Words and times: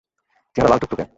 চেহারা 0.55 0.69
লাল 0.71 0.79
টুকটুকে। 0.81 1.05